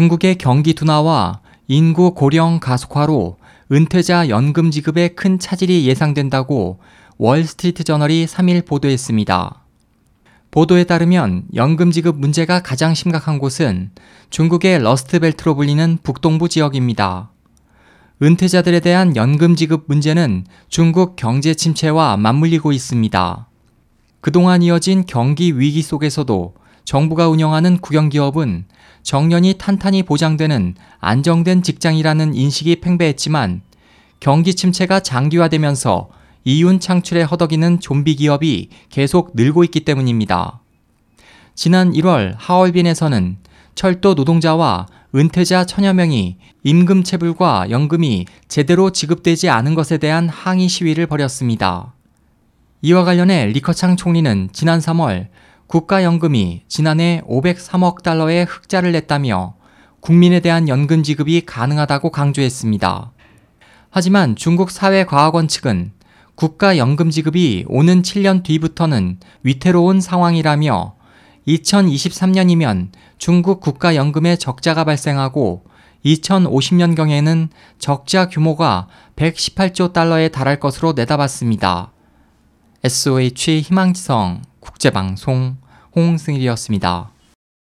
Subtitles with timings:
[0.00, 3.36] 중국의 경기 둔화와 인구 고령 가속화로
[3.70, 6.78] 은퇴자 연금 지급에 큰 차질이 예상된다고
[7.18, 9.62] 월스트리트 저널이 3일 보도했습니다.
[10.50, 13.90] 보도에 따르면 연금 지급 문제가 가장 심각한 곳은
[14.30, 17.30] 중국의 러스트벨트로 불리는 북동부 지역입니다.
[18.22, 23.48] 은퇴자들에 대한 연금 지급 문제는 중국 경제 침체와 맞물리고 있습니다.
[24.22, 26.54] 그동안 이어진 경기 위기 속에서도
[26.84, 28.64] 정부가 운영하는 국영기업은
[29.02, 33.62] 정년이 탄탄히 보장되는 안정된 직장이라는 인식이 팽배했지만
[34.20, 36.10] 경기 침체가 장기화되면서
[36.44, 40.60] 이윤 창출에 허덕이는 좀비 기업이 계속 늘고 있기 때문입니다.
[41.54, 43.36] 지난 1월 하얼빈에서는
[43.74, 51.06] 철도 노동자와 은퇴자 천여 명이 임금 체불과 연금이 제대로 지급되지 않은 것에 대한 항의 시위를
[51.06, 51.94] 벌였습니다.
[52.82, 55.28] 이와 관련해 리커창 총리는 지난 3월
[55.70, 59.54] 국가연금이 지난해 503억 달러의 흑자를 냈다며
[60.00, 63.12] 국민에 대한 연금 지급이 가능하다고 강조했습니다.
[63.88, 65.92] 하지만 중국 사회과학원 측은
[66.34, 70.96] 국가연금 지급이 오는 7년 뒤부터는 위태로운 상황이라며
[71.46, 75.62] 2023년이면 중국 국가연금에 적자가 발생하고
[76.04, 81.92] 2050년경에는 적자 규모가 118조 달러에 달할 것으로 내다봤습니다.
[82.82, 84.49] SOH 희망지성
[84.80, 85.58] 국제방송
[85.94, 87.10] 홍승일이었습니다.